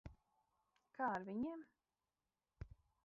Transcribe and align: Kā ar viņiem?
Kā 0.99 1.09
ar 1.17 1.27
viņiem? 1.27 1.61